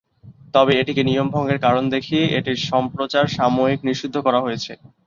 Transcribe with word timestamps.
তবে 0.53 0.71
এটিকে 0.77 1.01
নিয়ম 1.05 1.27
ভঙ্গের 1.33 1.59
কারণ 1.65 1.83
দেখিয়ে 1.95 2.23
এটির 2.37 2.59
সম্প্রচার 2.69 3.25
সাময়িক 3.37 3.79
নিষিদ্ধ 3.87 4.15
করা 4.25 4.39
হয়েছে। 4.45 4.71